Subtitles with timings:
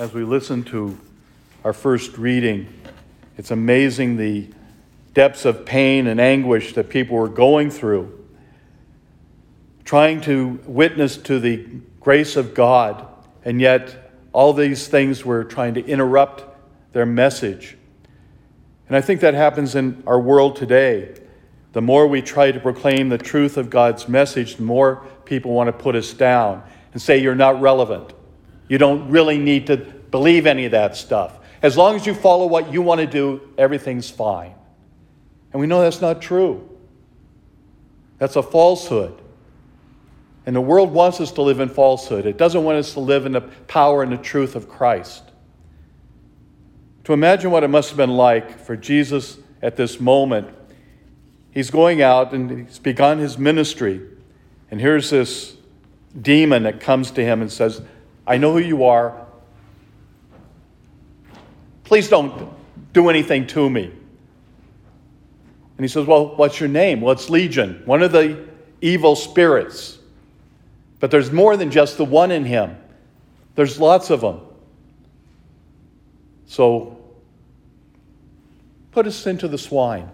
[0.00, 0.98] as we listen to
[1.62, 2.66] our first reading,
[3.36, 4.48] it's amazing the
[5.12, 8.26] depths of pain and anguish that people were going through,
[9.84, 11.66] trying to witness to the
[12.00, 13.06] grace of God,
[13.44, 16.44] and yet all these things were trying to interrupt
[16.94, 17.76] their message.
[18.88, 21.14] And I think that happens in our world today.
[21.74, 25.66] The more we try to proclaim the truth of God's message, the more people want
[25.68, 26.62] to put us down
[26.94, 28.14] and say you're not relevant.
[28.70, 31.40] You don't really need to believe any of that stuff.
[31.60, 34.54] As long as you follow what you want to do, everything's fine.
[35.52, 36.70] And we know that's not true.
[38.18, 39.20] That's a falsehood.
[40.46, 42.26] And the world wants us to live in falsehood.
[42.26, 45.24] It doesn't want us to live in the power and the truth of Christ.
[47.04, 50.48] To imagine what it must have been like for Jesus at this moment.
[51.50, 54.00] He's going out and he's begun his ministry.
[54.70, 55.56] And here's this
[56.22, 57.82] demon that comes to him and says,
[58.30, 59.26] I know who you are.
[61.82, 62.48] Please don't
[62.92, 63.86] do anything to me.
[63.86, 67.00] And he says, Well, what's your name?
[67.00, 68.46] Well, it's Legion, one of the
[68.80, 69.98] evil spirits.
[71.00, 72.76] But there's more than just the one in him,
[73.56, 74.40] there's lots of them.
[76.46, 77.02] So
[78.92, 80.08] put us into the swine.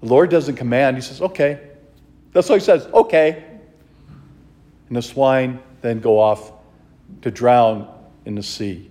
[0.00, 1.60] The Lord doesn't command, He says, Okay.
[2.32, 3.53] That's what He says, Okay.
[4.94, 6.52] And the swine then go off
[7.22, 7.92] to drown
[8.24, 8.88] in the sea.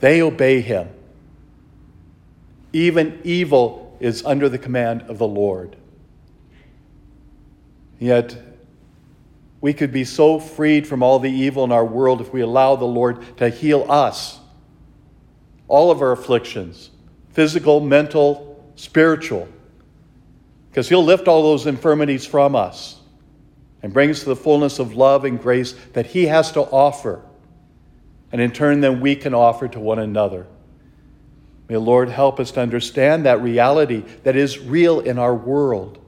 [0.00, 0.88] They obey him.
[2.72, 5.76] Even evil is under the command of the Lord.
[7.98, 8.34] Yet,
[9.60, 12.76] we could be so freed from all the evil in our world if we allow
[12.76, 14.40] the Lord to heal us.
[15.68, 16.88] All of our afflictions
[17.32, 19.48] physical, mental, spiritual.
[20.70, 23.00] Because He'll lift all those infirmities from us
[23.82, 27.22] and bring us to the fullness of love and grace that He has to offer
[28.32, 30.46] and in turn, then we can offer to one another.
[31.68, 35.98] May the Lord help us to understand that reality that is real in our world,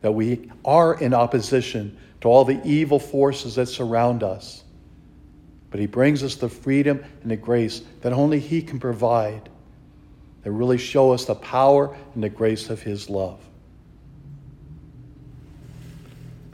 [0.00, 4.64] that we are in opposition to all the evil forces that surround us.
[5.70, 9.48] But He brings us the freedom and the grace that only He can provide,
[10.42, 13.40] that really show us the power and the grace of His love.